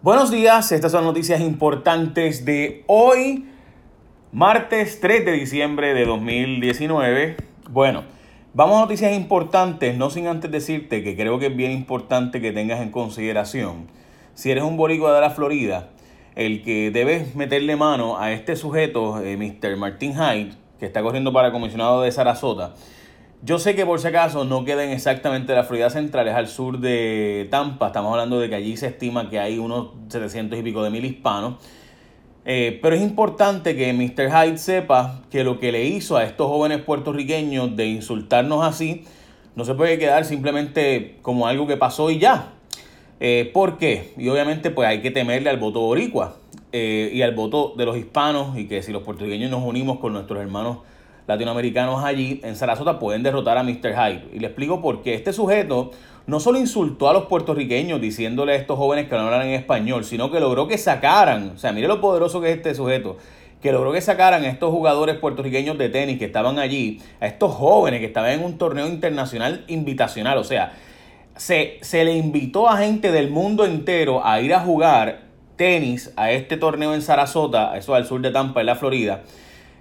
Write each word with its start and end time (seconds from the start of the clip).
Buenos 0.00 0.30
días, 0.30 0.70
estas 0.70 0.92
son 0.92 1.02
noticias 1.02 1.40
importantes 1.40 2.44
de 2.44 2.84
hoy, 2.86 3.46
martes 4.30 5.00
3 5.00 5.24
de 5.24 5.32
diciembre 5.32 5.92
de 5.92 6.06
2019. 6.06 7.36
Bueno, 7.68 8.04
vamos 8.54 8.76
a 8.76 8.82
noticias 8.82 9.12
importantes, 9.12 9.98
no 9.98 10.08
sin 10.10 10.28
antes 10.28 10.52
decirte 10.52 11.02
que 11.02 11.16
creo 11.16 11.40
que 11.40 11.46
es 11.46 11.56
bien 11.56 11.72
importante 11.72 12.40
que 12.40 12.52
tengas 12.52 12.80
en 12.80 12.92
consideración, 12.92 13.88
si 14.34 14.52
eres 14.52 14.62
un 14.62 14.76
boricua 14.76 15.12
de 15.16 15.20
la 15.20 15.30
Florida, 15.30 15.88
el 16.36 16.62
que 16.62 16.92
debes 16.92 17.34
meterle 17.34 17.74
mano 17.74 18.20
a 18.20 18.30
este 18.30 18.54
sujeto, 18.54 19.20
eh, 19.20 19.36
Mr. 19.36 19.76
Martin 19.76 20.14
Hyde, 20.14 20.52
que 20.78 20.86
está 20.86 21.02
corriendo 21.02 21.32
para 21.32 21.50
comisionado 21.50 22.02
de 22.02 22.12
Sarasota. 22.12 22.76
Yo 23.40 23.60
sé 23.60 23.76
que 23.76 23.86
por 23.86 24.00
si 24.00 24.08
acaso 24.08 24.44
no 24.44 24.64
queden 24.64 24.90
exactamente 24.90 25.54
la 25.54 25.62
Florida 25.62 25.90
Central, 25.90 26.26
es 26.26 26.34
al 26.34 26.48
sur 26.48 26.80
de 26.80 27.46
Tampa. 27.52 27.86
Estamos 27.86 28.10
hablando 28.10 28.40
de 28.40 28.48
que 28.48 28.56
allí 28.56 28.76
se 28.76 28.88
estima 28.88 29.30
que 29.30 29.38
hay 29.38 29.58
unos 29.58 29.90
700 30.08 30.58
y 30.58 30.62
pico 30.62 30.82
de 30.82 30.90
mil 30.90 31.04
hispanos. 31.04 31.54
Eh, 32.44 32.80
pero 32.82 32.96
es 32.96 33.02
importante 33.02 33.76
que 33.76 33.92
Mr. 33.92 34.30
Hyde 34.32 34.58
sepa 34.58 35.20
que 35.30 35.44
lo 35.44 35.60
que 35.60 35.70
le 35.70 35.84
hizo 35.84 36.16
a 36.16 36.24
estos 36.24 36.48
jóvenes 36.48 36.80
puertorriqueños 36.82 37.76
de 37.76 37.86
insultarnos 37.86 38.64
así 38.64 39.04
no 39.54 39.64
se 39.64 39.74
puede 39.74 39.98
quedar 39.98 40.24
simplemente 40.24 41.18
como 41.22 41.46
algo 41.46 41.68
que 41.68 41.76
pasó 41.76 42.10
y 42.10 42.18
ya. 42.18 42.54
Eh, 43.20 43.50
¿Por 43.54 43.78
qué? 43.78 44.14
Y 44.16 44.28
obviamente 44.30 44.70
pues 44.70 44.88
hay 44.88 45.00
que 45.00 45.12
temerle 45.12 45.50
al 45.50 45.58
voto 45.58 45.80
boricua 45.80 46.36
eh, 46.72 47.10
y 47.12 47.22
al 47.22 47.34
voto 47.34 47.74
de 47.76 47.84
los 47.84 47.96
hispanos 47.96 48.58
y 48.58 48.66
que 48.66 48.82
si 48.82 48.90
los 48.90 49.02
puertorriqueños 49.02 49.50
nos 49.50 49.62
unimos 49.62 50.00
con 50.00 50.12
nuestros 50.12 50.40
hermanos 50.40 50.78
latinoamericanos 51.28 52.02
allí 52.02 52.40
en 52.42 52.56
Sarasota 52.56 52.98
pueden 52.98 53.22
derrotar 53.22 53.58
a 53.58 53.62
Mr. 53.62 53.92
Hyde. 53.94 54.28
Y 54.32 54.38
le 54.40 54.46
explico 54.46 54.80
por 54.80 55.02
qué. 55.02 55.14
Este 55.14 55.32
sujeto 55.32 55.90
no 56.26 56.40
solo 56.40 56.58
insultó 56.58 57.08
a 57.08 57.12
los 57.12 57.26
puertorriqueños 57.26 58.00
diciéndole 58.00 58.52
a 58.52 58.56
estos 58.56 58.78
jóvenes 58.78 59.08
que 59.08 59.14
no 59.14 59.26
hablan 59.26 59.46
en 59.46 59.54
español, 59.54 60.04
sino 60.04 60.30
que 60.30 60.40
logró 60.40 60.66
que 60.66 60.78
sacaran, 60.78 61.52
o 61.54 61.58
sea, 61.58 61.72
mire 61.72 61.86
lo 61.86 62.00
poderoso 62.00 62.40
que 62.40 62.50
es 62.50 62.56
este 62.56 62.74
sujeto, 62.74 63.18
que 63.62 63.72
logró 63.72 63.92
que 63.92 64.00
sacaran 64.00 64.42
a 64.44 64.48
estos 64.48 64.70
jugadores 64.70 65.16
puertorriqueños 65.16 65.76
de 65.78 65.90
tenis 65.90 66.18
que 66.18 66.24
estaban 66.24 66.58
allí, 66.58 67.00
a 67.20 67.26
estos 67.26 67.54
jóvenes 67.54 68.00
que 68.00 68.06
estaban 68.06 68.32
en 68.32 68.44
un 68.44 68.56
torneo 68.58 68.86
internacional 68.86 69.64
invitacional, 69.68 70.38
o 70.38 70.44
sea, 70.44 70.72
se, 71.36 71.78
se 71.82 72.04
le 72.04 72.14
invitó 72.14 72.68
a 72.68 72.78
gente 72.78 73.12
del 73.12 73.30
mundo 73.30 73.64
entero 73.64 74.24
a 74.24 74.40
ir 74.40 74.54
a 74.54 74.60
jugar 74.60 75.22
tenis 75.56 76.12
a 76.16 76.30
este 76.30 76.56
torneo 76.56 76.94
en 76.94 77.02
Sarasota, 77.02 77.76
eso 77.76 77.94
al 77.94 78.06
sur 78.06 78.20
de 78.20 78.30
Tampa, 78.30 78.60
en 78.60 78.66
la 78.66 78.76
Florida, 78.76 79.22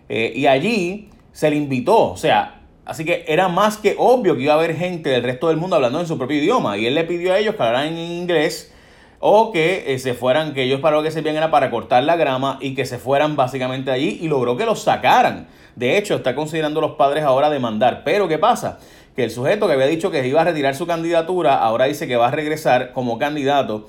eh, 0.10 0.32
y 0.36 0.48
allí 0.48 1.10
se 1.38 1.52
le 1.52 1.56
invitó, 1.56 2.14
o 2.14 2.18
sea, 2.18 2.62
así 2.84 3.06
que 3.06 3.24
era 3.28 3.48
más 3.48 3.78
que 3.78 3.94
obvio 4.00 4.36
que 4.36 4.42
iba 4.42 4.54
a 4.54 4.58
haber 4.58 4.76
gente 4.76 5.12
del 5.12 5.22
resto 5.22 5.50
del 5.50 5.58
mundo 5.58 5.76
hablando 5.76 6.00
en 6.00 6.08
su 6.08 6.18
propio 6.18 6.38
idioma 6.38 6.80
y 6.80 6.88
él 6.88 6.96
le 6.96 7.04
pidió 7.04 7.32
a 7.32 7.38
ellos 7.38 7.54
que 7.54 7.62
hablaran 7.62 7.90
en 7.90 8.00
inglés 8.00 8.74
o 9.20 9.52
que 9.52 9.94
eh, 9.94 10.00
se 10.00 10.16
fueran, 10.16 10.56
que 10.56 10.64
ellos 10.64 10.80
para 10.80 10.98
lo 10.98 11.04
que 11.04 11.12
se 11.12 11.20
era 11.20 11.52
para 11.52 11.70
cortar 11.70 12.02
la 12.06 12.16
grama 12.16 12.58
y 12.60 12.74
que 12.74 12.88
se 12.88 12.98
fueran 12.98 13.36
básicamente 13.36 13.92
allí 13.92 14.18
y 14.20 14.28
logró 14.28 14.58
que 14.58 14.66
los 14.66 14.82
sacaran. 14.82 15.46
De 15.76 16.00
hecho, 16.00 16.16
está 16.16 16.34
considerando 16.34 16.82
los 16.82 16.94
padres 16.94 17.24
ahora 17.24 17.52
demandar. 17.52 18.02
Pero 18.04 18.28
¿qué 18.28 18.40
pasa? 18.40 18.80
Que 19.16 19.24
el 19.24 19.30
sujeto 19.30 19.68
que 19.68 19.74
había 19.74 19.86
dicho 19.86 20.10
que 20.10 20.28
iba 20.28 20.42
a 20.42 20.44
retirar 20.44 20.74
su 20.74 20.88
candidatura, 20.88 21.60
ahora 21.60 21.86
dice 21.86 22.08
que 22.08 22.16
va 22.16 22.30
a 22.30 22.32
regresar 22.32 22.94
como 22.94 23.20
candidato. 23.20 23.86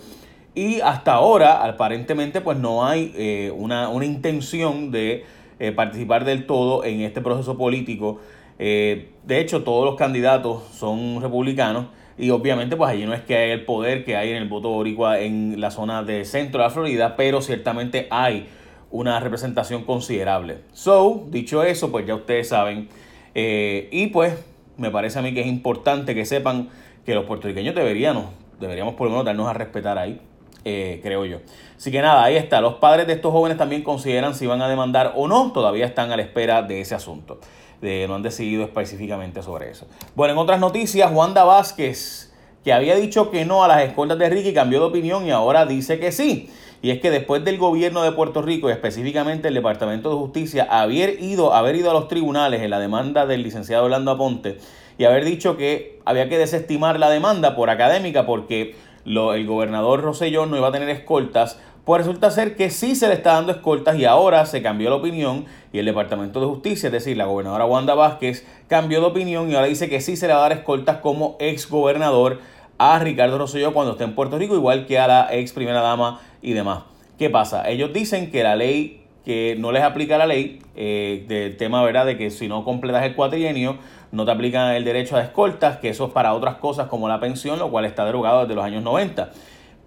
Y 0.54 0.82
hasta 0.82 1.14
ahora, 1.14 1.64
aparentemente, 1.64 2.42
pues 2.42 2.58
no 2.58 2.84
hay 2.84 3.14
eh, 3.16 3.50
una, 3.56 3.88
una 3.88 4.04
intención 4.04 4.90
de 4.90 5.24
eh, 5.58 5.72
participar 5.72 6.24
del 6.24 6.46
todo 6.46 6.84
en 6.84 7.00
este 7.00 7.20
proceso 7.20 7.56
político. 7.56 8.20
Eh, 8.58 9.12
de 9.24 9.40
hecho, 9.40 9.62
todos 9.62 9.84
los 9.84 9.96
candidatos 9.96 10.62
son 10.72 11.20
republicanos 11.20 11.86
y 12.18 12.30
obviamente 12.30 12.76
pues 12.76 12.90
allí 12.90 13.06
no 13.06 13.14
es 13.14 13.22
que 13.22 13.36
hay 13.36 13.50
el 13.52 13.64
poder 13.64 14.04
que 14.04 14.16
hay 14.16 14.30
en 14.30 14.36
el 14.36 14.48
voto 14.48 14.70
boricua 14.70 15.20
en 15.20 15.60
la 15.60 15.70
zona 15.70 16.02
de 16.02 16.24
centro 16.24 16.60
de 16.60 16.66
la 16.66 16.70
Florida, 16.70 17.14
pero 17.16 17.40
ciertamente 17.40 18.08
hay 18.10 18.48
una 18.90 19.20
representación 19.20 19.84
considerable. 19.84 20.58
So, 20.72 21.26
dicho 21.30 21.62
eso, 21.62 21.92
pues 21.92 22.06
ya 22.06 22.14
ustedes 22.14 22.48
saben. 22.48 22.88
Eh, 23.34 23.88
y 23.92 24.08
pues 24.08 24.34
me 24.76 24.90
parece 24.90 25.18
a 25.18 25.22
mí 25.22 25.32
que 25.32 25.40
es 25.40 25.46
importante 25.46 26.14
que 26.14 26.24
sepan 26.24 26.70
que 27.04 27.14
los 27.14 27.24
puertorriqueños 27.24 27.74
deberíamos, 27.74 28.26
deberíamos 28.58 28.94
por 28.94 29.06
lo 29.06 29.12
menos 29.12 29.24
darnos 29.24 29.48
a 29.48 29.52
respetar 29.52 29.98
ahí. 29.98 30.20
Eh, 30.64 31.00
creo 31.02 31.24
yo. 31.24 31.38
Así 31.76 31.90
que 31.90 32.02
nada, 32.02 32.24
ahí 32.24 32.36
está. 32.36 32.60
Los 32.60 32.74
padres 32.74 33.06
de 33.06 33.14
estos 33.14 33.32
jóvenes 33.32 33.56
también 33.56 33.82
consideran 33.82 34.34
si 34.34 34.46
van 34.46 34.60
a 34.60 34.68
demandar 34.68 35.12
o 35.16 35.28
no. 35.28 35.52
Todavía 35.52 35.86
están 35.86 36.12
a 36.12 36.16
la 36.16 36.22
espera 36.22 36.62
de 36.62 36.80
ese 36.80 36.94
asunto. 36.94 37.38
De, 37.80 38.06
no 38.08 38.16
han 38.16 38.22
decidido 38.22 38.64
específicamente 38.64 39.42
sobre 39.42 39.70
eso. 39.70 39.86
Bueno, 40.14 40.32
en 40.32 40.38
otras 40.38 40.58
noticias, 40.58 41.10
Wanda 41.12 41.44
Vázquez, 41.44 42.32
que 42.64 42.72
había 42.72 42.96
dicho 42.96 43.30
que 43.30 43.44
no 43.44 43.62
a 43.62 43.68
las 43.68 43.82
escoltas 43.82 44.18
de 44.18 44.28
Ricky, 44.28 44.52
cambió 44.52 44.80
de 44.80 44.86
opinión 44.86 45.26
y 45.26 45.30
ahora 45.30 45.64
dice 45.64 46.00
que 46.00 46.10
sí. 46.10 46.50
Y 46.80 46.90
es 46.90 47.00
que 47.00 47.10
después 47.10 47.44
del 47.44 47.58
gobierno 47.58 48.02
de 48.02 48.12
Puerto 48.12 48.42
Rico 48.42 48.68
y 48.68 48.72
específicamente 48.72 49.48
el 49.48 49.54
Departamento 49.54 50.10
de 50.10 50.16
Justicia 50.16 50.66
haber 50.70 51.20
ido, 51.20 51.52
haber 51.54 51.74
ido 51.74 51.90
a 51.90 51.92
los 51.92 52.06
tribunales 52.08 52.62
en 52.62 52.70
la 52.70 52.78
demanda 52.78 53.26
del 53.26 53.42
licenciado 53.42 53.84
Orlando 53.84 54.12
Aponte 54.12 54.58
y 54.96 55.04
haber 55.04 55.24
dicho 55.24 55.56
que 55.56 56.00
había 56.04 56.28
que 56.28 56.38
desestimar 56.38 56.98
la 56.98 57.10
demanda 57.10 57.56
por 57.56 57.70
académica 57.70 58.26
porque 58.26 58.76
el 59.04 59.46
gobernador 59.46 60.02
Roselló 60.02 60.46
no 60.46 60.56
iba 60.56 60.68
a 60.68 60.72
tener 60.72 60.88
escoltas, 60.88 61.58
pues 61.84 62.00
resulta 62.02 62.30
ser 62.30 62.54
que 62.54 62.68
sí 62.68 62.94
se 62.94 63.08
le 63.08 63.14
está 63.14 63.32
dando 63.32 63.52
escoltas 63.52 63.96
y 63.96 64.04
ahora 64.04 64.44
se 64.44 64.60
cambió 64.60 64.90
la 64.90 64.96
opinión 64.96 65.46
y 65.72 65.78
el 65.78 65.86
Departamento 65.86 66.38
de 66.38 66.46
Justicia, 66.46 66.88
es 66.88 66.92
decir, 66.92 67.16
la 67.16 67.24
gobernadora 67.24 67.64
Wanda 67.64 67.94
Vázquez, 67.94 68.46
cambió 68.68 69.00
de 69.00 69.06
opinión 69.06 69.50
y 69.50 69.54
ahora 69.54 69.68
dice 69.68 69.88
que 69.88 70.02
sí 70.02 70.16
se 70.16 70.26
le 70.26 70.34
va 70.34 70.40
a 70.40 70.42
dar 70.42 70.52
escoltas 70.52 70.98
como 70.98 71.36
ex 71.40 71.68
gobernador 71.68 72.40
a 72.76 72.98
Ricardo 72.98 73.38
Rosselló 73.38 73.72
cuando 73.72 73.92
esté 73.92 74.04
en 74.04 74.14
Puerto 74.14 74.38
Rico, 74.38 74.54
igual 74.54 74.86
que 74.86 74.98
a 74.98 75.08
la 75.08 75.28
ex 75.34 75.52
primera 75.52 75.80
dama 75.80 76.20
y 76.42 76.52
demás. 76.52 76.82
¿Qué 77.18 77.30
pasa? 77.30 77.68
Ellos 77.68 77.92
dicen 77.92 78.30
que 78.30 78.42
la 78.42 78.54
ley, 78.54 78.97
que 79.24 79.56
no 79.58 79.72
les 79.72 79.82
aplica 79.82 80.18
la 80.18 80.26
ley 80.26 80.60
eh, 80.74 81.24
del 81.28 81.56
tema, 81.56 81.82
¿verdad?, 81.82 82.06
de 82.06 82.16
que 82.16 82.30
si 82.30 82.48
no 82.48 82.64
completas 82.64 83.04
el 83.04 83.14
cuatrienio, 83.14 83.78
no 84.10 84.24
te 84.24 84.30
aplican 84.30 84.74
el 84.74 84.84
derecho 84.84 85.16
a 85.16 85.22
escoltas, 85.22 85.78
que 85.78 85.90
eso 85.90 86.06
es 86.06 86.12
para 86.12 86.34
otras 86.34 86.56
cosas 86.56 86.88
como 86.88 87.08
la 87.08 87.20
pensión, 87.20 87.58
lo 87.58 87.70
cual 87.70 87.84
está 87.84 88.04
derogado 88.04 88.42
desde 88.42 88.54
los 88.54 88.64
años 88.64 88.82
90. 88.82 89.30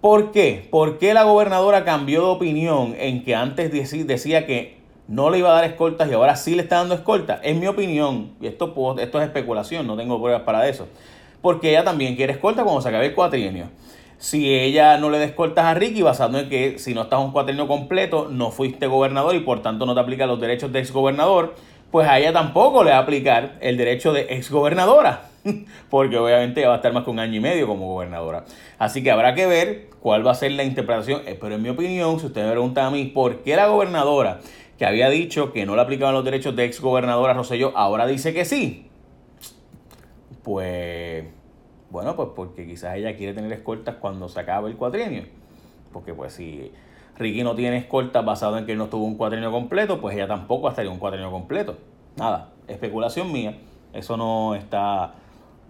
¿Por 0.00 0.32
qué? 0.32 0.66
¿Por 0.70 0.98
qué 0.98 1.14
la 1.14 1.22
gobernadora 1.22 1.84
cambió 1.84 2.22
de 2.22 2.26
opinión 2.26 2.94
en 2.98 3.24
que 3.24 3.34
antes 3.34 3.70
decía 4.06 4.46
que 4.46 4.78
no 5.08 5.30
le 5.30 5.38
iba 5.38 5.50
a 5.50 5.54
dar 5.54 5.64
escoltas 5.64 6.10
y 6.10 6.14
ahora 6.14 6.36
sí 6.36 6.54
le 6.54 6.62
está 6.62 6.76
dando 6.76 6.94
escoltas? 6.94 7.40
En 7.42 7.60
mi 7.60 7.66
opinión, 7.66 8.32
y 8.40 8.46
esto, 8.46 8.74
esto 8.98 9.20
es 9.20 9.26
especulación, 9.26 9.86
no 9.86 9.96
tengo 9.96 10.20
pruebas 10.20 10.42
para 10.42 10.68
eso, 10.68 10.88
porque 11.40 11.70
ella 11.70 11.84
también 11.84 12.16
quiere 12.16 12.32
escolta 12.32 12.62
cuando 12.64 12.80
se 12.80 12.88
acabe 12.88 13.06
el 13.06 13.14
cuatrienio. 13.14 13.66
Si 14.22 14.54
ella 14.54 14.98
no 14.98 15.10
le 15.10 15.18
da 15.18 15.24
escoltas 15.24 15.64
a 15.64 15.74
Ricky, 15.74 16.00
basado 16.00 16.38
en 16.38 16.48
que 16.48 16.78
si 16.78 16.94
no 16.94 17.02
estás 17.02 17.18
un 17.18 17.32
cuatrienio 17.32 17.66
completo, 17.66 18.28
no 18.30 18.52
fuiste 18.52 18.86
gobernador 18.86 19.34
y 19.34 19.40
por 19.40 19.62
tanto 19.62 19.84
no 19.84 19.94
te 19.94 20.00
aplican 20.00 20.28
los 20.28 20.40
derechos 20.40 20.70
de 20.70 20.78
exgobernador, 20.78 21.56
pues 21.90 22.06
a 22.06 22.20
ella 22.20 22.32
tampoco 22.32 22.84
le 22.84 22.92
va 22.92 22.98
a 22.98 23.00
aplicar 23.00 23.58
el 23.60 23.76
derecho 23.76 24.12
de 24.12 24.28
exgobernadora, 24.30 25.28
porque 25.90 26.18
obviamente 26.18 26.64
va 26.64 26.74
a 26.74 26.76
estar 26.76 26.92
más 26.92 27.02
que 27.02 27.10
un 27.10 27.18
año 27.18 27.34
y 27.34 27.40
medio 27.40 27.66
como 27.66 27.88
gobernadora. 27.88 28.44
Así 28.78 29.02
que 29.02 29.10
habrá 29.10 29.34
que 29.34 29.46
ver 29.46 29.88
cuál 29.98 30.24
va 30.24 30.30
a 30.30 30.36
ser 30.36 30.52
la 30.52 30.62
interpretación, 30.62 31.22
eh, 31.26 31.36
pero 31.40 31.56
en 31.56 31.62
mi 31.62 31.70
opinión, 31.70 32.20
si 32.20 32.26
usted 32.26 32.44
me 32.44 32.52
pregunta 32.52 32.86
a 32.86 32.92
mí 32.92 33.06
por 33.06 33.42
qué 33.42 33.56
la 33.56 33.66
gobernadora 33.66 34.38
que 34.78 34.86
había 34.86 35.10
dicho 35.10 35.52
que 35.52 35.66
no 35.66 35.74
le 35.74 35.82
aplicaban 35.82 36.14
los 36.14 36.24
derechos 36.24 36.54
de 36.54 36.64
exgobernadora 36.66 37.34
Rosselló, 37.34 37.76
ahora 37.76 38.06
dice 38.06 38.32
que 38.32 38.44
sí, 38.44 38.86
pues 40.44 41.24
bueno, 41.92 42.16
pues 42.16 42.30
porque 42.34 42.66
quizás 42.66 42.96
ella 42.96 43.14
quiere 43.16 43.34
tener 43.34 43.52
escoltas 43.52 43.96
cuando 43.96 44.28
se 44.28 44.40
acabe 44.40 44.70
el 44.70 44.76
cuatrienio, 44.76 45.24
porque 45.92 46.14
pues 46.14 46.32
si 46.32 46.72
Ricky 47.18 47.44
no 47.44 47.54
tiene 47.54 47.76
escolta 47.76 48.22
basado 48.22 48.56
en 48.56 48.64
que 48.64 48.72
él 48.72 48.78
no 48.78 48.86
tuvo 48.86 49.04
un 49.04 49.16
cuatrienio 49.16 49.52
completo, 49.52 50.00
pues 50.00 50.16
ella 50.16 50.26
tampoco 50.26 50.62
va 50.62 50.74
a 50.82 50.90
un 50.90 50.98
cuatrienio 50.98 51.30
completo. 51.30 51.76
Nada, 52.16 52.48
especulación 52.66 53.30
mía. 53.30 53.58
Eso 53.92 54.16
no 54.16 54.54
está, 54.54 55.12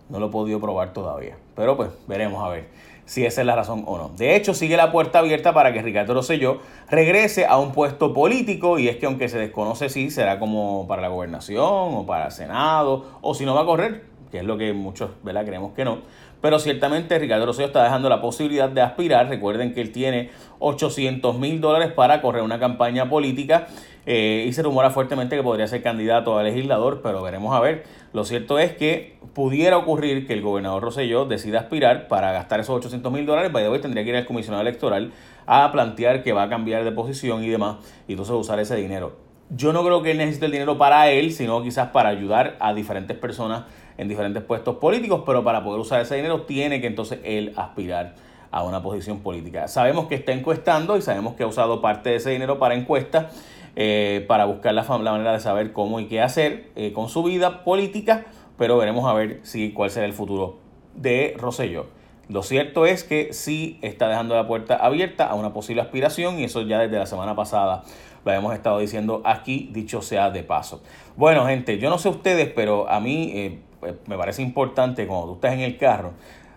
no 0.08 0.20
lo 0.20 0.26
he 0.26 0.30
podido 0.30 0.60
probar 0.60 0.92
todavía. 0.92 1.36
Pero 1.56 1.76
pues 1.76 1.90
veremos 2.06 2.42
a 2.44 2.48
ver 2.48 2.68
si 3.04 3.26
esa 3.26 3.40
es 3.40 3.46
la 3.46 3.56
razón 3.56 3.82
o 3.86 3.98
no. 3.98 4.10
De 4.10 4.36
hecho, 4.36 4.54
sigue 4.54 4.76
la 4.76 4.92
puerta 4.92 5.18
abierta 5.18 5.52
para 5.52 5.72
que 5.72 5.82
Ricardo 5.82 6.14
Rosselló 6.14 6.60
regrese 6.88 7.46
a 7.46 7.58
un 7.58 7.72
puesto 7.72 8.14
político 8.14 8.78
y 8.78 8.88
es 8.88 8.96
que 8.96 9.06
aunque 9.06 9.28
se 9.28 9.38
desconoce 9.38 9.88
si 9.88 10.10
será 10.10 10.38
como 10.38 10.86
para 10.86 11.02
la 11.02 11.08
gobernación 11.08 11.64
o 11.66 12.06
para 12.06 12.26
el 12.26 12.32
Senado 12.32 13.06
o 13.20 13.34
si 13.34 13.44
no 13.44 13.56
va 13.56 13.62
a 13.62 13.66
correr, 13.66 14.04
que 14.32 14.38
es 14.38 14.44
lo 14.44 14.56
que 14.56 14.72
muchos 14.72 15.10
¿verdad? 15.22 15.44
creemos 15.44 15.74
que 15.74 15.84
no. 15.84 15.98
Pero 16.40 16.58
ciertamente 16.58 17.16
Ricardo 17.20 17.46
Rosselló 17.46 17.68
está 17.68 17.84
dejando 17.84 18.08
la 18.08 18.20
posibilidad 18.20 18.68
de 18.68 18.80
aspirar. 18.80 19.28
Recuerden 19.28 19.74
que 19.74 19.80
él 19.80 19.92
tiene 19.92 20.30
800 20.58 21.38
mil 21.38 21.60
dólares 21.60 21.92
para 21.92 22.20
correr 22.20 22.42
una 22.42 22.58
campaña 22.58 23.08
política 23.08 23.68
eh, 24.06 24.44
y 24.48 24.52
se 24.52 24.62
rumora 24.62 24.90
fuertemente 24.90 25.36
que 25.36 25.42
podría 25.42 25.68
ser 25.68 25.82
candidato 25.82 26.36
a 26.36 26.42
legislador, 26.42 27.00
pero 27.02 27.22
veremos 27.22 27.54
a 27.54 27.60
ver. 27.60 27.84
Lo 28.12 28.24
cierto 28.24 28.58
es 28.58 28.72
que 28.72 29.18
pudiera 29.34 29.76
ocurrir 29.76 30.26
que 30.26 30.32
el 30.32 30.42
gobernador 30.42 30.82
Rosselló 30.82 31.26
decida 31.26 31.60
aspirar 31.60 32.08
para 32.08 32.32
gastar 32.32 32.58
esos 32.58 32.74
800 32.74 33.12
mil 33.12 33.24
dólares. 33.24 33.52
By 33.52 33.70
the 33.70 33.78
tendría 33.78 34.02
que 34.02 34.10
ir 34.10 34.16
al 34.16 34.26
comisionado 34.26 34.62
electoral 34.62 35.12
a 35.46 35.70
plantear 35.70 36.24
que 36.24 36.32
va 36.32 36.44
a 36.44 36.48
cambiar 36.48 36.82
de 36.84 36.92
posición 36.92 37.44
y 37.44 37.48
demás, 37.48 37.76
y 38.08 38.12
entonces 38.12 38.34
usar 38.34 38.58
ese 38.58 38.74
dinero. 38.76 39.16
Yo 39.50 39.72
no 39.72 39.84
creo 39.84 40.02
que 40.02 40.12
él 40.12 40.18
necesite 40.18 40.46
el 40.46 40.52
dinero 40.52 40.78
para 40.78 41.10
él, 41.10 41.32
sino 41.32 41.62
quizás 41.62 41.88
para 41.90 42.08
ayudar 42.08 42.56
a 42.58 42.72
diferentes 42.72 43.16
personas 43.16 43.64
en 43.98 44.08
diferentes 44.08 44.42
puestos 44.42 44.76
políticos, 44.76 45.22
pero 45.26 45.44
para 45.44 45.62
poder 45.62 45.80
usar 45.80 46.00
ese 46.00 46.16
dinero 46.16 46.42
tiene 46.42 46.80
que 46.80 46.86
entonces 46.86 47.20
él 47.24 47.52
aspirar 47.56 48.14
a 48.50 48.62
una 48.64 48.82
posición 48.82 49.20
política. 49.20 49.66
Sabemos 49.66 50.06
que 50.06 50.14
está 50.14 50.32
encuestando 50.32 50.96
y 50.96 51.02
sabemos 51.02 51.34
que 51.34 51.42
ha 51.42 51.46
usado 51.46 51.80
parte 51.80 52.10
de 52.10 52.16
ese 52.16 52.30
dinero 52.30 52.58
para 52.58 52.74
encuestas, 52.74 53.34
eh, 53.76 54.24
para 54.28 54.44
buscar 54.44 54.74
la, 54.74 54.82
manera 54.84 55.32
de 55.32 55.40
saber 55.40 55.72
cómo 55.72 56.00
y 56.00 56.06
qué 56.06 56.20
hacer 56.20 56.70
eh, 56.76 56.92
con 56.92 57.08
su 57.08 57.22
vida 57.22 57.64
política, 57.64 58.26
pero 58.58 58.76
veremos 58.76 59.08
a 59.08 59.14
ver 59.14 59.40
si 59.42 59.72
cuál 59.72 59.90
será 59.90 60.06
el 60.06 60.12
futuro 60.12 60.58
de 60.94 61.34
Rosselló. 61.38 61.86
Lo 62.28 62.42
cierto 62.42 62.86
es 62.86 63.04
que 63.04 63.32
sí 63.32 63.78
está 63.82 64.08
dejando 64.08 64.34
la 64.34 64.46
puerta 64.46 64.76
abierta 64.76 65.26
a 65.26 65.34
una 65.34 65.52
posible 65.52 65.82
aspiración 65.82 66.38
y 66.38 66.44
eso 66.44 66.62
ya 66.62 66.78
desde 66.78 66.98
la 66.98 67.06
semana 67.06 67.34
pasada 67.34 67.82
lo 68.24 68.32
hemos 68.32 68.54
estado 68.54 68.78
diciendo 68.78 69.22
aquí, 69.24 69.70
dicho 69.72 70.02
sea 70.02 70.30
de 70.30 70.42
paso. 70.42 70.82
Bueno, 71.16 71.46
gente, 71.46 71.78
yo 71.78 71.90
no 71.90 71.98
sé 71.98 72.08
ustedes, 72.08 72.50
pero 72.54 72.88
a 72.88 73.00
mí 73.00 73.32
eh, 73.34 73.58
me 74.06 74.16
parece 74.16 74.42
importante 74.42 75.06
cuando 75.06 75.28
tú 75.28 75.34
estás 75.34 75.54
en 75.54 75.60
el 75.60 75.76
carro, 75.76 76.12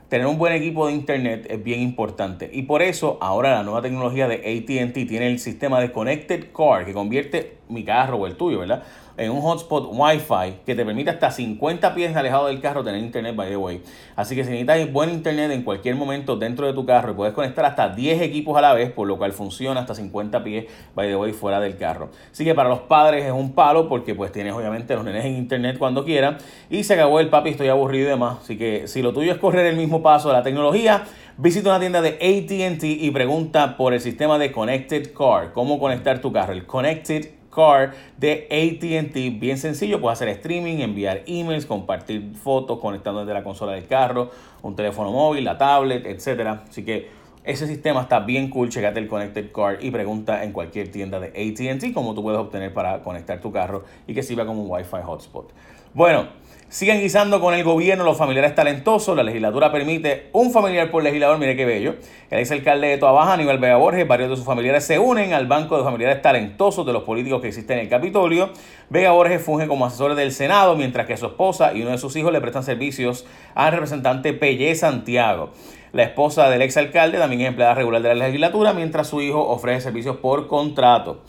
tener 0.09 0.27
un 0.27 0.37
buen 0.37 0.53
equipo 0.53 0.87
de 0.87 0.93
internet 0.93 1.47
es 1.49 1.63
bien 1.63 1.81
importante. 1.81 2.49
Y 2.53 2.63
por 2.63 2.81
eso 2.81 3.17
ahora 3.21 3.55
la 3.55 3.63
nueva 3.63 3.81
tecnología 3.81 4.27
de 4.27 4.35
ATT 4.35 4.93
tiene 5.07 5.27
el 5.27 5.39
sistema 5.39 5.79
de 5.79 5.91
Connected 5.91 6.51
Car 6.55 6.85
que 6.85 6.93
convierte 6.93 7.57
mi 7.69 7.83
carro 7.83 8.17
o 8.17 8.27
el 8.27 8.35
tuyo, 8.35 8.59
¿verdad? 8.59 8.83
en 9.17 9.31
un 9.31 9.41
hotspot 9.41 9.89
Wi-Fi 9.91 10.59
que 10.65 10.75
te 10.75 10.85
permite 10.85 11.09
hasta 11.09 11.31
50 11.31 11.93
pies 11.93 12.15
alejado 12.15 12.47
del 12.47 12.59
carro 12.59 12.83
tener 12.83 13.01
internet, 13.01 13.35
by 13.35 13.49
the 13.49 13.57
way. 13.57 13.81
Así 14.15 14.35
que 14.35 14.43
si 14.43 14.49
necesitas 14.49 14.91
buen 14.91 15.09
internet 15.09 15.51
en 15.51 15.63
cualquier 15.63 15.95
momento 15.95 16.35
dentro 16.35 16.67
de 16.67 16.73
tu 16.73 16.85
carro 16.85 17.11
y 17.11 17.15
puedes 17.15 17.33
conectar 17.33 17.65
hasta 17.65 17.89
10 17.89 18.21
equipos 18.21 18.57
a 18.57 18.61
la 18.61 18.73
vez, 18.73 18.91
por 18.91 19.07
lo 19.07 19.17
cual 19.17 19.31
funciona 19.31 19.79
hasta 19.79 19.95
50 19.95 20.43
pies, 20.43 20.65
by 20.95 21.07
the 21.07 21.15
way, 21.15 21.31
fuera 21.31 21.59
del 21.59 21.77
carro. 21.77 22.09
Así 22.31 22.43
que 22.43 22.53
para 22.53 22.69
los 22.69 22.79
padres 22.79 23.25
es 23.25 23.31
un 23.31 23.53
palo 23.53 23.87
porque 23.87 24.15
pues 24.15 24.31
tienes 24.31 24.53
obviamente 24.53 24.95
los 24.95 25.05
nenes 25.05 25.25
en 25.25 25.35
internet 25.35 25.77
cuando 25.77 26.03
quieran 26.03 26.37
y 26.69 26.83
se 26.83 26.93
acabó 26.93 27.19
el 27.19 27.29
papi, 27.29 27.51
estoy 27.51 27.69
aburrido 27.69 28.07
y 28.07 28.09
demás. 28.09 28.39
Así 28.43 28.57
que 28.57 28.87
si 28.87 29.01
lo 29.01 29.13
tuyo 29.13 29.31
es 29.31 29.37
correr 29.37 29.65
el 29.65 29.77
mismo 29.77 30.01
paso 30.01 30.27
de 30.27 30.33
la 30.33 30.43
tecnología, 30.43 31.03
visita 31.37 31.69
una 31.69 31.79
tienda 31.79 32.01
de 32.01 32.09
ATT 32.09 32.83
y 32.83 33.11
pregunta 33.11 33.77
por 33.77 33.93
el 33.93 34.01
sistema 34.01 34.37
de 34.37 34.51
Connected 34.51 35.13
Car, 35.13 35.53
cómo 35.53 35.79
conectar 35.79 36.19
tu 36.19 36.31
carro, 36.31 36.53
el 36.53 36.65
Connected 36.65 37.44
Car 37.55 37.93
de 38.17 38.47
ATT. 38.51 39.39
Bien 39.39 39.57
sencillo, 39.57 40.01
puedes 40.01 40.17
hacer 40.17 40.27
streaming, 40.29 40.79
enviar 40.79 41.21
emails, 41.25 41.65
compartir 41.65 42.33
fotos 42.35 42.79
conectando 42.79 43.21
desde 43.21 43.33
la 43.33 43.43
consola 43.43 43.71
del 43.71 43.87
carro, 43.87 44.29
un 44.61 44.75
teléfono 44.75 45.11
móvil, 45.11 45.45
la 45.45 45.57
tablet, 45.57 46.05
etc. 46.05 46.59
Así 46.69 46.83
que 46.83 47.09
ese 47.45 47.67
sistema 47.67 48.01
está 48.01 48.19
bien 48.19 48.49
cool. 48.49 48.69
Checate 48.69 48.99
el 48.99 49.07
Connected 49.07 49.51
Car 49.51 49.77
y 49.79 49.91
pregunta 49.91 50.43
en 50.43 50.51
cualquier 50.51 50.91
tienda 50.91 51.19
de 51.19 51.27
ATT 51.27 51.93
cómo 51.93 52.13
tú 52.13 52.23
puedes 52.23 52.39
obtener 52.39 52.73
para 52.73 53.01
conectar 53.03 53.39
tu 53.39 53.51
carro 53.51 53.85
y 54.07 54.13
que 54.13 54.23
sirva 54.23 54.45
como 54.45 54.63
un 54.63 54.71
Wi-Fi 54.71 55.01
hotspot. 55.05 55.51
Bueno. 55.95 56.27
Siguen 56.67 56.99
guisando 56.99 57.39
con 57.39 57.53
el 57.53 57.63
gobierno 57.63 58.03
los 58.03 58.17
familiares 58.17 58.53
talentosos. 58.53 59.15
La 59.15 59.23
legislatura 59.23 59.71
permite 59.71 60.27
un 60.33 60.51
familiar 60.51 60.91
por 60.91 61.01
legislador. 61.01 61.37
Mire 61.37 61.55
qué 61.55 61.63
bello. 61.63 61.95
El 62.29 62.39
exalcalde 62.39 62.87
de 62.87 62.97
Toa 62.97 63.13
Baja, 63.13 63.33
Aníbal 63.33 63.59
Vega 63.59 63.77
Borges, 63.77 64.05
varios 64.05 64.29
de 64.29 64.35
sus 64.35 64.43
familiares 64.43 64.83
se 64.83 64.99
unen 64.99 65.31
al 65.31 65.47
banco 65.47 65.77
de 65.77 65.85
familiares 65.85 66.21
talentosos 66.21 66.85
de 66.85 66.91
los 66.91 67.03
políticos 67.03 67.39
que 67.39 67.47
existen 67.47 67.77
en 67.77 67.85
el 67.85 67.89
Capitolio. 67.89 68.49
Vega 68.89 69.11
Borges 69.11 69.41
funge 69.41 69.67
como 69.67 69.85
asesor 69.85 70.15
del 70.15 70.33
Senado, 70.33 70.75
mientras 70.75 71.05
que 71.05 71.15
su 71.15 71.27
esposa 71.27 71.73
y 71.73 71.81
uno 71.81 71.91
de 71.91 71.97
sus 71.97 72.13
hijos 72.17 72.33
le 72.33 72.41
prestan 72.41 72.63
servicios 72.63 73.25
al 73.53 73.71
representante 73.71 74.33
Pelle 74.33 74.75
Santiago. 74.75 75.51
La 75.93 76.03
esposa 76.03 76.49
del 76.49 76.61
exalcalde 76.61 77.19
también 77.19 77.43
es 77.43 77.47
empleada 77.47 77.73
regular 77.73 78.01
de 78.01 78.09
la 78.09 78.15
legislatura, 78.15 78.73
mientras 78.73 79.07
su 79.07 79.21
hijo 79.21 79.47
ofrece 79.47 79.79
servicios 79.79 80.17
por 80.17 80.47
contrato. 80.47 81.21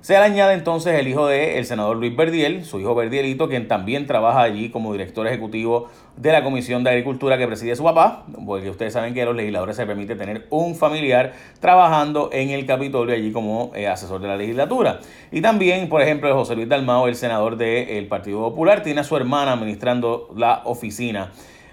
Se 0.00 0.14
le 0.14 0.20
añade 0.20 0.54
entonces 0.54 0.98
el 0.98 1.08
hijo 1.08 1.26
del 1.26 1.62
senador 1.66 1.98
Luis 1.98 2.16
Verdiel, 2.16 2.64
su 2.64 2.80
hijo 2.80 2.94
Verdielito, 2.94 3.50
quien 3.50 3.68
también 3.68 4.06
trabaja 4.06 4.40
allí 4.40 4.70
como 4.70 4.92
director 4.92 5.26
ejecutivo 5.26 5.90
de 6.16 6.32
la 6.32 6.42
Comisión 6.42 6.82
de 6.82 6.88
Agricultura 6.88 7.36
que 7.36 7.46
preside 7.46 7.76
su 7.76 7.84
papá, 7.84 8.24
porque 8.46 8.70
ustedes 8.70 8.94
saben 8.94 9.12
que 9.12 9.20
a 9.20 9.26
los 9.26 9.36
legisladores 9.36 9.76
se 9.76 9.84
permite 9.84 10.16
tener 10.16 10.46
un 10.48 10.74
familiar 10.74 11.34
trabajando 11.60 12.30
en 12.32 12.48
el 12.48 12.64
Capitolio 12.64 13.14
allí 13.14 13.30
como 13.30 13.72
eh, 13.74 13.88
asesor 13.88 14.22
de 14.22 14.28
la 14.28 14.38
legislatura. 14.38 15.00
Y 15.30 15.42
también, 15.42 15.90
por 15.90 16.00
ejemplo, 16.00 16.34
José 16.34 16.56
Luis 16.56 16.70
Dalmao, 16.70 17.06
el 17.06 17.14
senador 17.14 17.58
del 17.58 18.06
Partido 18.06 18.40
Popular, 18.40 18.82
tiene 18.82 19.00
a 19.02 19.04
su 19.04 19.18
hermana 19.18 19.52
administrando 19.52 20.30
la 20.34 20.62
oficina 20.64 21.30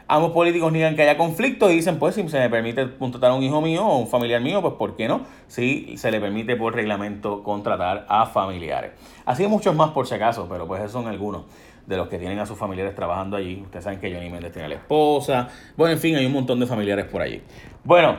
ambos 0.07 0.31
políticos 0.31 0.71
niegan 0.71 0.95
que 0.95 1.03
haya 1.03 1.17
conflicto 1.17 1.69
y 1.69 1.75
dicen, 1.75 1.99
pues 1.99 2.15
si 2.15 2.27
se 2.29 2.39
me 2.39 2.49
permite 2.49 2.97
contratar 2.97 3.31
a 3.31 3.33
un 3.33 3.43
hijo 3.43 3.61
mío 3.61 3.85
o 3.85 3.97
un 3.97 4.07
familiar 4.07 4.41
mío, 4.41 4.61
pues 4.61 4.75
¿por 4.75 4.95
qué 4.95 5.07
no? 5.07 5.21
Si 5.47 5.97
se 5.97 6.11
le 6.11 6.19
permite 6.19 6.55
por 6.55 6.73
reglamento 6.73 7.43
contratar 7.43 8.05
a 8.09 8.25
familiares. 8.25 8.91
Así 9.25 9.43
hay 9.43 9.49
muchos 9.49 9.75
más 9.75 9.91
por 9.91 10.07
si 10.07 10.15
acaso, 10.15 10.47
pero 10.49 10.67
pues 10.67 10.81
esos 10.81 10.93
son 10.93 11.07
algunos 11.07 11.43
de 11.85 11.95
los 11.97 12.07
que 12.09 12.17
tienen 12.17 12.39
a 12.39 12.45
sus 12.45 12.57
familiares 12.57 12.93
trabajando 12.95 13.37
allí. 13.37 13.61
Ustedes 13.63 13.83
saben 13.83 13.99
que 13.99 14.13
Johnny 14.13 14.29
Méndez 14.29 14.51
tiene 14.51 14.65
a 14.65 14.69
la 14.69 14.75
esposa. 14.75 15.47
Bueno, 15.75 15.93
en 15.93 15.99
fin, 15.99 16.15
hay 16.15 16.25
un 16.25 16.33
montón 16.33 16.59
de 16.59 16.65
familiares 16.65 17.05
por 17.05 17.21
allí. 17.21 17.41
Bueno, 17.83 18.17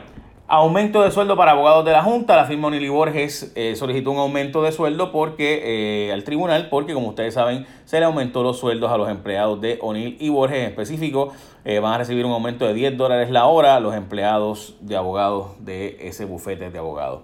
Aumento 0.51 1.03
de 1.03 1.11
sueldo 1.11 1.37
para 1.37 1.51
abogados 1.51 1.85
de 1.85 1.91
la 1.91 2.01
Junta. 2.01 2.35
La 2.35 2.45
firma 2.45 2.69
Onili 2.69 2.89
Borges 2.89 3.51
eh, 3.53 3.75
solicitó 3.75 4.09
un 4.09 4.17
aumento 4.17 4.63
de 4.63 4.71
sueldo 4.71 5.11
porque 5.11 6.07
eh, 6.07 6.11
al 6.11 6.23
tribunal, 6.23 6.69
porque 6.71 6.95
como 6.95 7.09
ustedes 7.09 7.35
saben, 7.35 7.67
se 7.85 7.99
le 7.99 8.07
aumentó 8.07 8.41
los 8.41 8.57
sueldos 8.57 8.91
a 8.91 8.97
los 8.97 9.11
empleados 9.11 9.61
de 9.61 9.77
Onil 9.79 10.17
y 10.19 10.29
Borges 10.29 10.57
en 10.57 10.65
específico. 10.65 11.33
Eh, 11.65 11.77
van 11.77 11.93
a 11.93 11.97
recibir 11.99 12.25
un 12.25 12.31
aumento 12.31 12.65
de 12.65 12.73
10 12.73 12.97
dólares 12.97 13.29
la 13.29 13.45
hora 13.45 13.79
los 13.79 13.93
empleados 13.93 14.75
de 14.81 14.95
abogados 14.95 15.51
de 15.59 15.97
ese 16.01 16.25
bufete 16.25 16.71
de 16.71 16.79
abogados, 16.79 17.21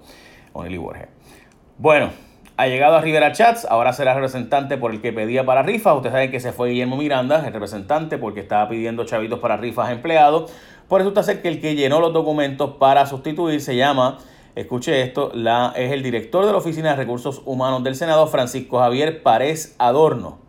Onil 0.54 0.74
y 0.74 0.77
Borges. 0.77 1.07
Bueno, 1.80 2.12
ha 2.57 2.68
llegado 2.68 2.95
a 2.95 3.01
Rivera 3.01 3.33
Chats, 3.33 3.66
ahora 3.69 3.92
será 3.92 4.13
representante 4.13 4.77
por 4.77 4.92
el 4.92 5.01
que 5.01 5.12
pedía 5.12 5.45
para 5.45 5.62
rifas. 5.62 5.94
Ustedes 5.95 6.13
saben 6.13 6.31
que 6.31 6.39
se 6.39 6.54
fue 6.54 6.69
Guillermo 6.69 6.95
Miranda, 6.95 7.45
el 7.45 7.51
representante, 7.51 8.18
porque 8.18 8.39
estaba 8.39 8.69
pidiendo 8.69 9.04
chavitos 9.04 9.39
para 9.39 9.57
rifas 9.57 9.92
empleados. 9.92 10.54
Por 10.87 11.01
eso 11.01 11.09
está 11.09 11.23
ser 11.23 11.41
que 11.41 11.47
el 11.47 11.59
que 11.59 11.75
llenó 11.75 11.99
los 11.99 12.13
documentos 12.13 12.75
para 12.77 13.05
sustituir 13.07 13.59
se 13.59 13.75
llama, 13.75 14.19
escuche 14.55 15.01
esto, 15.01 15.31
la, 15.33 15.73
es 15.75 15.91
el 15.91 16.03
director 16.03 16.45
de 16.45 16.51
la 16.51 16.57
Oficina 16.57 16.91
de 16.91 16.95
Recursos 16.95 17.41
Humanos 17.45 17.83
del 17.83 17.95
Senado, 17.95 18.27
Francisco 18.27 18.79
Javier 18.79 19.23
Párez 19.23 19.75
Adorno. 19.79 20.44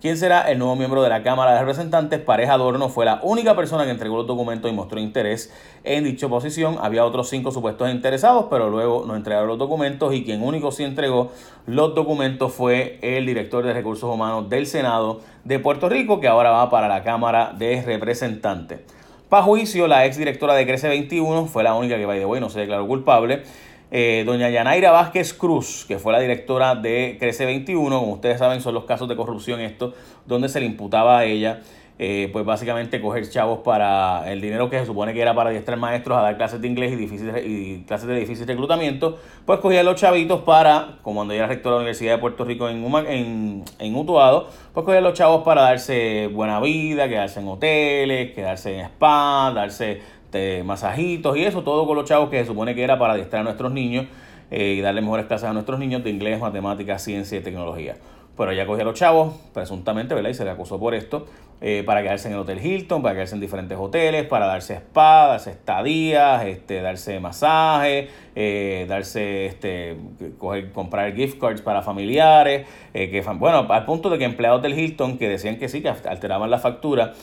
¿Quién 0.00 0.16
será 0.16 0.50
el 0.50 0.58
nuevo 0.58 0.76
miembro 0.76 1.02
de 1.02 1.10
la 1.10 1.22
Cámara 1.22 1.52
de 1.52 1.58
Representantes? 1.58 2.20
Pareja 2.20 2.54
Adorno 2.54 2.88
fue 2.88 3.04
la 3.04 3.20
única 3.22 3.54
persona 3.54 3.84
que 3.84 3.90
entregó 3.90 4.16
los 4.16 4.26
documentos 4.26 4.70
y 4.70 4.74
mostró 4.74 4.98
interés 4.98 5.52
en 5.84 6.04
dicha 6.04 6.26
posición. 6.26 6.78
Había 6.80 7.04
otros 7.04 7.28
cinco 7.28 7.52
supuestos 7.52 7.90
interesados, 7.90 8.46
pero 8.48 8.70
luego 8.70 9.04
no 9.06 9.14
entregaron 9.14 9.46
los 9.46 9.58
documentos 9.58 10.14
y 10.14 10.24
quien 10.24 10.42
único 10.42 10.72
sí 10.72 10.84
entregó 10.84 11.32
los 11.66 11.94
documentos 11.94 12.50
fue 12.54 12.98
el 13.02 13.26
director 13.26 13.62
de 13.62 13.74
Recursos 13.74 14.08
Humanos 14.10 14.48
del 14.48 14.66
Senado 14.66 15.20
de 15.44 15.58
Puerto 15.58 15.90
Rico, 15.90 16.18
que 16.18 16.28
ahora 16.28 16.48
va 16.48 16.70
para 16.70 16.88
la 16.88 17.02
Cámara 17.02 17.52
de 17.54 17.82
Representantes. 17.82 18.80
Para 19.28 19.42
juicio, 19.42 19.86
la 19.86 20.06
exdirectora 20.06 20.54
de 20.54 20.66
Crece 20.66 20.88
21 20.88 21.44
fue 21.44 21.62
la 21.62 21.74
única 21.74 21.98
que, 21.98 22.06
by 22.06 22.18
the 22.18 22.24
way, 22.24 22.40
no 22.40 22.48
se 22.48 22.60
declaró 22.60 22.86
culpable. 22.86 23.42
Eh, 23.92 24.22
doña 24.24 24.48
Yanaira 24.50 24.92
Vázquez 24.92 25.34
Cruz, 25.34 25.84
que 25.86 25.98
fue 25.98 26.12
la 26.12 26.20
directora 26.20 26.76
de 26.76 27.16
Crece 27.18 27.44
21, 27.44 27.98
como 27.98 28.12
ustedes 28.12 28.38
saben, 28.38 28.60
son 28.60 28.74
los 28.74 28.84
casos 28.84 29.08
de 29.08 29.16
corrupción 29.16 29.60
estos, 29.60 29.94
donde 30.26 30.48
se 30.48 30.60
le 30.60 30.66
imputaba 30.66 31.18
a 31.18 31.24
ella, 31.24 31.60
eh, 31.98 32.30
pues 32.32 32.46
básicamente 32.46 33.00
coger 33.00 33.28
chavos 33.28 33.58
para 33.58 34.32
el 34.32 34.40
dinero 34.40 34.70
que 34.70 34.78
se 34.78 34.86
supone 34.86 35.12
que 35.12 35.20
era 35.20 35.34
para 35.34 35.50
adiestrar 35.50 35.76
maestros 35.76 36.16
a 36.16 36.22
dar 36.22 36.36
clases 36.36 36.60
de 36.60 36.68
inglés 36.68 36.92
y, 36.98 37.84
clases 37.86 38.06
de 38.06 38.14
difícil 38.14 38.46
reclutamiento, 38.46 39.18
pues 39.44 39.58
cogía 39.58 39.82
los 39.82 39.96
chavitos 39.96 40.42
para, 40.42 40.98
como 41.02 41.16
cuando 41.16 41.34
ella 41.34 41.44
era 41.44 41.48
rectora 41.48 41.74
de 41.74 41.78
la 41.80 41.82
Universidad 41.82 42.14
de 42.14 42.18
Puerto 42.18 42.44
Rico 42.44 42.68
en, 42.68 42.84
en, 43.08 43.64
en 43.78 43.96
Utuado, 43.96 44.48
pues 44.72 44.86
cogía 44.86 45.00
los 45.00 45.14
chavos 45.14 45.42
para 45.42 45.62
darse 45.62 46.28
buena 46.28 46.60
vida, 46.60 47.08
quedarse 47.08 47.40
en 47.40 47.48
hoteles, 47.48 48.32
quedarse 48.34 48.78
en 48.78 48.86
spa, 48.86 49.52
darse 49.52 50.19
este, 50.30 50.62
masajitos 50.62 51.36
y 51.36 51.42
eso, 51.42 51.64
todo 51.64 51.88
con 51.88 51.96
los 51.96 52.04
chavos 52.04 52.30
que 52.30 52.38
se 52.38 52.46
supone 52.46 52.72
que 52.76 52.84
era 52.84 53.00
para 53.00 53.14
adiestrar 53.14 53.40
a 53.40 53.42
nuestros 53.42 53.72
niños 53.72 54.06
eh, 54.52 54.76
y 54.78 54.80
darle 54.80 55.00
mejores 55.00 55.26
clases 55.26 55.48
a 55.48 55.52
nuestros 55.52 55.80
niños 55.80 56.04
de 56.04 56.10
inglés, 56.10 56.38
matemáticas, 56.38 57.02
ciencia 57.02 57.36
y 57.38 57.40
tecnología. 57.40 57.96
Pero 58.36 58.52
ella 58.52 58.64
cogió 58.64 58.82
a 58.82 58.84
los 58.84 58.94
chavos, 58.94 59.34
presuntamente, 59.52 60.14
¿verdad? 60.14 60.30
Y 60.30 60.34
se 60.34 60.44
le 60.44 60.50
acusó 60.50 60.78
por 60.78 60.94
esto, 60.94 61.26
eh, 61.60 61.82
para 61.84 62.00
quedarse 62.02 62.28
en 62.28 62.34
el 62.34 62.40
Hotel 62.40 62.64
Hilton, 62.64 63.02
para 63.02 63.16
quedarse 63.16 63.34
en 63.34 63.40
diferentes 63.40 63.76
hoteles, 63.76 64.24
para 64.26 64.46
darse 64.46 64.74
spa, 64.74 65.26
darse 65.26 65.50
estadías, 65.50 66.44
este, 66.46 66.80
darse 66.80 67.18
masaje, 67.18 68.08
eh, 68.36 68.86
darse, 68.88 69.46
este, 69.46 69.96
coger, 70.38 70.70
comprar 70.70 71.12
gift 71.12 71.40
cards 71.40 71.60
para 71.60 71.82
familiares, 71.82 72.68
que, 72.92 73.20
bueno, 73.34 73.66
al 73.68 73.84
punto 73.84 74.08
de 74.08 74.18
que 74.18 74.26
empleados 74.26 74.62
del 74.62 74.78
Hilton 74.78 75.18
que 75.18 75.28
decían 75.28 75.58
que 75.58 75.68
sí, 75.68 75.82
que 75.82 75.88
alteraban 75.88 76.50
la 76.52 76.60
factura, 76.60 77.14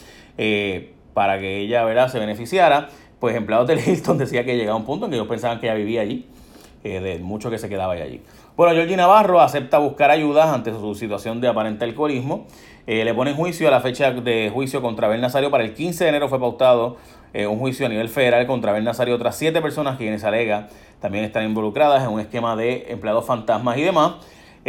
para 1.17 1.39
que 1.39 1.57
ella 1.61 1.83
¿verdad? 1.83 2.09
se 2.09 2.19
beneficiara, 2.19 2.89
pues 3.19 3.35
empleados 3.35 3.67
del 3.67 3.79
Hilton 3.79 4.17
decía 4.19 4.45
que 4.45 4.55
llegaba 4.55 4.77
un 4.77 4.85
punto 4.85 5.07
en 5.07 5.09
que 5.09 5.17
ellos 5.17 5.27
pensaban 5.27 5.59
que 5.59 5.65
ella 5.65 5.73
vivía 5.73 6.01
allí, 6.01 6.27
eh, 6.83 6.99
de 6.99 7.17
mucho 7.17 7.49
que 7.49 7.57
se 7.57 7.67
quedaba 7.67 7.93
allí. 7.93 8.21
Bueno, 8.55 8.75
Georgie 8.75 8.95
Navarro 8.95 9.41
acepta 9.41 9.79
buscar 9.79 10.11
ayuda 10.11 10.53
ante 10.53 10.71
su 10.71 10.93
situación 10.93 11.41
de 11.41 11.47
aparente 11.47 11.85
alcoholismo. 11.85 12.45
Eh, 12.85 13.03
le 13.03 13.15
pone 13.15 13.31
en 13.31 13.35
juicio 13.35 13.67
a 13.67 13.71
la 13.71 13.79
fecha 13.79 14.11
de 14.11 14.51
juicio 14.53 14.79
contra 14.83 15.07
Abel 15.07 15.19
Nazario. 15.19 15.49
Para 15.49 15.63
el 15.63 15.73
15 15.73 16.03
de 16.03 16.09
enero 16.11 16.29
fue 16.29 16.39
pautado 16.39 16.97
eh, 17.33 17.47
un 17.47 17.57
juicio 17.57 17.87
a 17.87 17.89
nivel 17.89 18.09
federal 18.09 18.45
contra 18.45 18.69
Abel 18.69 18.83
Nazario. 18.83 19.15
Otras 19.15 19.35
siete 19.35 19.59
personas 19.59 19.97
quienes 19.97 20.23
alega 20.23 20.67
también 21.01 21.25
están 21.25 21.45
involucradas 21.45 22.03
en 22.03 22.09
un 22.09 22.19
esquema 22.19 22.55
de 22.55 22.85
empleados 22.89 23.25
fantasmas 23.25 23.75
y 23.79 23.81
demás. 23.81 24.17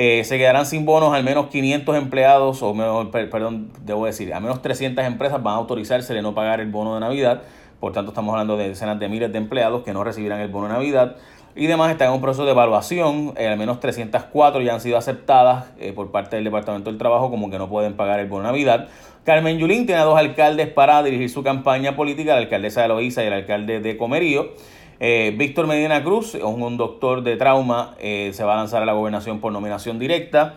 Eh, 0.00 0.23
se 0.23 0.38
quedarán 0.38 0.64
sin 0.64 0.87
bonos 0.87 1.12
al 1.12 1.25
menos 1.25 1.49
500 1.49 1.97
empleados, 1.97 2.62
o 2.62 2.73
menos, 2.73 3.09
perdón, 3.09 3.73
debo 3.85 4.07
decir, 4.07 4.33
al 4.33 4.40
menos 4.40 4.62
300 4.62 5.05
empresas 5.05 5.43
van 5.43 5.55
a 5.55 5.57
autorizarse 5.57 6.14
de 6.14 6.23
no 6.23 6.37
pagar 6.37 6.61
el 6.61 6.71
bono 6.71 6.95
de 6.95 7.00
Navidad 7.00 7.43
Por 7.81 7.93
tanto, 7.93 8.12
estamos 8.12 8.33
hablando 8.33 8.57
de 8.57 8.69
decenas 8.69 9.00
de 9.00 9.09
miles 9.09 9.33
de 9.33 9.38
empleados 9.38 9.83
que 9.83 9.93
no 9.93 10.05
recibirán 10.05 10.38
el 10.38 10.50
bono 10.50 10.69
de 10.69 10.75
Navidad 10.75 11.17
y 11.57 11.67
demás 11.67 11.90
están 11.90 12.11
en 12.11 12.14
un 12.14 12.21
proceso 12.21 12.45
de 12.45 12.52
evaluación. 12.52 13.35
Eh, 13.37 13.49
al 13.49 13.59
menos 13.59 13.81
304 13.81 14.61
ya 14.61 14.75
han 14.75 14.81
sido 14.81 14.97
aceptadas 14.97 15.67
eh, 15.81 15.93
por 15.93 16.12
parte 16.12 16.37
del 16.37 16.45
Departamento 16.45 16.90
del 16.90 16.99
Trabajo 16.99 17.28
como 17.28 17.50
que 17.50 17.59
no 17.59 17.69
pueden 17.69 17.95
pagar 17.95 18.21
el 18.21 18.28
bono 18.28 18.45
de 18.45 18.50
Navidad. 18.50 18.87
Carmen 19.25 19.59
Yulín 19.59 19.85
tiene 19.85 20.00
a 20.00 20.05
dos 20.05 20.17
alcaldes 20.17 20.69
para 20.69 21.02
dirigir 21.02 21.28
su 21.28 21.43
campaña 21.43 21.97
política, 21.97 22.35
la 22.35 22.38
alcaldesa 22.43 22.83
de 22.83 22.88
Loíza 22.88 23.25
y 23.25 23.26
el 23.26 23.33
alcalde 23.33 23.81
de 23.81 23.97
Comerío. 23.97 24.52
Eh, 25.00 25.35
Víctor 25.37 25.67
Medina 25.67 26.02
Cruz, 26.02 26.35
un, 26.35 26.76
doctor 26.76 27.23
de 27.23 27.37
trauma, 27.37 27.95
se 27.99 28.45
va 28.45 28.55
a 28.55 28.57
lanzar 28.57 28.83
a 28.83 28.87
la 28.87 28.93
gobernación 28.93 29.40
por 29.40 29.52
nominación 29.52 29.99
directa. 29.99 30.57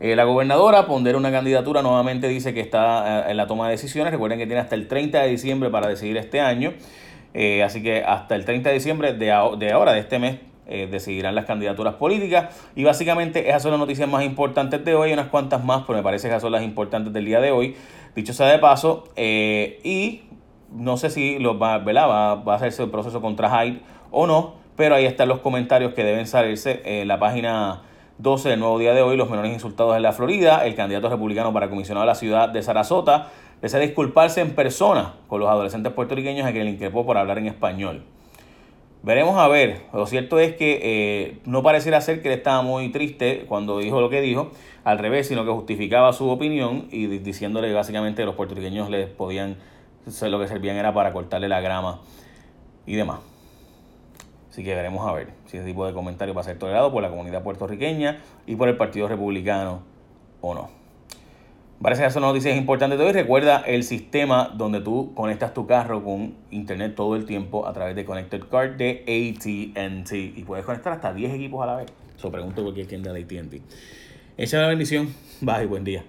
la 0.00 0.24
gobernadora 0.24 0.86
pondera 0.86 1.18
una 1.18 1.30
candidatura, 1.30 1.82
nuevamente 1.82 2.28
dice 2.28 2.54
que 2.54 2.60
está 2.60 3.30
en 3.30 3.36
la 3.36 3.46
toma 3.46 3.66
de 3.66 3.72
decisiones. 3.72 4.12
Recuerden 4.12 4.38
que 4.38 4.46
tiene 4.46 4.60
hasta 4.60 4.74
el 4.74 4.88
30 4.88 5.20
de 5.20 5.28
diciembre 5.28 5.70
para 5.70 5.88
decidir 5.88 6.16
este 6.16 6.40
año. 6.40 6.72
Eh, 7.34 7.62
así 7.62 7.82
que 7.82 8.02
hasta 8.02 8.34
el 8.34 8.44
30 8.44 8.68
de 8.68 8.74
diciembre 8.74 9.14
de, 9.14 9.32
ahora, 9.32 9.92
de 9.92 10.00
este 10.00 10.18
mes, 10.18 10.38
eh, 10.66 10.88
decidirán 10.90 11.34
las 11.34 11.44
candidaturas 11.44 11.94
políticas. 11.94 12.54
Y 12.74 12.84
básicamente 12.84 13.48
esas 13.48 13.62
son 13.62 13.72
las 13.72 13.80
noticias 13.80 14.08
más 14.08 14.24
importantes 14.24 14.84
de 14.84 14.94
hoy. 14.94 15.08
Hay 15.08 15.14
unas 15.14 15.28
cuantas 15.28 15.64
más, 15.64 15.84
pero 15.86 15.98
me 15.98 16.02
parece 16.02 16.28
que 16.28 16.34
esas 16.34 16.42
son 16.42 16.52
las 16.52 16.62
importantes 16.62 17.12
del 17.12 17.24
día 17.24 17.40
de 17.40 17.50
hoy. 17.50 17.76
Dicho 18.14 18.32
sea 18.32 18.46
de 18.48 18.58
paso, 18.58 19.04
eh, 19.16 19.80
y 19.84 20.22
no 20.74 20.96
sé 20.96 21.10
si 21.10 21.38
lo 21.38 21.58
va, 21.58 21.78
Va, 21.78 22.34
va 22.34 22.52
a 22.52 22.56
hacerse 22.56 22.82
el 22.82 22.90
proceso 22.90 23.20
contra 23.20 23.48
Hyde 23.48 23.80
o 24.10 24.26
no, 24.26 24.54
pero 24.76 24.94
ahí 24.94 25.04
están 25.04 25.28
los 25.28 25.40
comentarios 25.40 25.94
que 25.94 26.04
deben 26.04 26.26
salirse 26.26 26.82
en 26.84 27.08
la 27.08 27.18
página 27.18 27.82
12 28.18 28.50
del 28.50 28.60
nuevo 28.60 28.78
día 28.78 28.94
de 28.94 29.02
hoy, 29.02 29.16
los 29.16 29.28
menores 29.28 29.52
insultados 29.52 29.96
en 29.96 30.02
la 30.02 30.12
Florida, 30.12 30.64
el 30.66 30.74
candidato 30.74 31.08
republicano 31.08 31.52
para 31.52 31.68
comisionado 31.68 32.04
de 32.04 32.08
la 32.08 32.14
ciudad 32.14 32.48
de 32.48 32.62
Sarasota, 32.62 33.28
desea 33.60 33.80
disculparse 33.80 34.40
en 34.40 34.54
persona 34.54 35.14
con 35.28 35.40
los 35.40 35.48
adolescentes 35.48 35.92
puertorriqueños 35.92 36.46
a 36.46 36.52
quien 36.52 36.64
le 36.64 36.70
increpó 36.70 37.04
por 37.06 37.16
hablar 37.16 37.38
en 37.38 37.46
español. 37.46 38.04
Veremos 39.02 39.36
a 39.36 39.48
ver. 39.48 39.82
Lo 39.92 40.06
cierto 40.06 40.38
es 40.38 40.54
que 40.54 40.78
eh, 40.82 41.38
no 41.44 41.64
pareciera 41.64 42.00
ser 42.00 42.22
que 42.22 42.28
él 42.28 42.34
estaba 42.34 42.62
muy 42.62 42.90
triste 42.90 43.44
cuando 43.48 43.78
dijo 43.78 44.00
lo 44.00 44.08
que 44.08 44.20
dijo, 44.20 44.52
al 44.84 44.98
revés, 44.98 45.26
sino 45.26 45.44
que 45.44 45.50
justificaba 45.50 46.12
su 46.12 46.28
opinión 46.28 46.86
y 46.92 47.06
diciéndole 47.06 47.72
básicamente 47.72 48.22
que 48.22 48.26
los 48.26 48.36
puertorriqueños 48.36 48.90
les 48.90 49.08
podían, 49.08 49.56
lo 50.22 50.40
que 50.40 50.48
servían 50.48 50.76
era 50.76 50.92
para 50.92 51.12
cortarle 51.12 51.48
la 51.48 51.60
grama 51.60 52.00
y 52.86 52.94
demás. 52.94 53.20
Así 54.50 54.62
que 54.62 54.74
veremos 54.74 55.08
a 55.08 55.12
ver 55.12 55.28
si 55.46 55.56
ese 55.56 55.66
tipo 55.66 55.86
de 55.86 55.94
comentario 55.94 56.34
va 56.34 56.42
a 56.42 56.44
ser 56.44 56.58
tolerado 56.58 56.92
por 56.92 57.02
la 57.02 57.08
comunidad 57.08 57.42
puertorriqueña 57.42 58.18
y 58.46 58.56
por 58.56 58.68
el 58.68 58.76
Partido 58.76 59.08
Republicano 59.08 59.82
o 60.42 60.54
no. 60.54 60.82
Parece 61.80 62.04
que 62.04 62.10
son 62.10 62.22
noticias 62.22 62.56
importantes 62.56 62.96
de 62.98 63.04
hoy. 63.04 63.12
Recuerda 63.12 63.62
el 63.66 63.82
sistema 63.82 64.52
donde 64.54 64.80
tú 64.80 65.14
conectas 65.14 65.52
tu 65.52 65.66
carro 65.66 66.04
con 66.04 66.34
internet 66.50 66.94
todo 66.94 67.16
el 67.16 67.24
tiempo 67.24 67.66
a 67.66 67.72
través 67.72 67.96
de 67.96 68.04
Connected 68.04 68.42
Car 68.48 68.76
de 68.76 69.00
ATT. 69.00 70.12
Y 70.12 70.44
puedes 70.44 70.64
conectar 70.64 70.92
hasta 70.92 71.12
10 71.12 71.34
equipos 71.34 71.60
a 71.62 71.66
la 71.66 71.76
vez. 71.76 71.86
Eso 72.16 72.30
pregunto 72.30 72.62
cualquier 72.62 72.86
tienda 72.86 73.12
de 73.12 73.22
ATT. 73.22 73.54
Echa 74.36 74.60
la 74.60 74.68
bendición. 74.68 75.12
Bye, 75.40 75.66
buen 75.66 75.82
día. 75.82 76.04